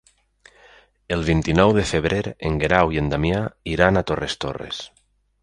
[1.17, 3.43] El vint-i-nou de febrer en Guerau i en Damià
[3.75, 4.83] iran a Torres Torres.